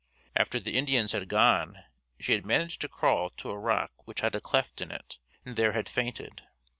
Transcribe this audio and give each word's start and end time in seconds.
After 0.35 0.59
the 0.59 0.75
Indians 0.79 1.11
had 1.11 1.27
gone 1.27 1.83
she 2.19 2.31
had 2.31 2.43
managed 2.43 2.81
to 2.81 2.87
crawl 2.89 3.29
to 3.37 3.51
a 3.51 3.59
rock 3.59 3.91
which 4.07 4.21
had 4.21 4.33
a 4.33 4.41
cleft 4.41 4.81
in 4.81 4.89
it, 4.89 5.19
and 5.45 5.55
there 5.55 5.73
had 5.73 5.87
fainted. 5.87 6.41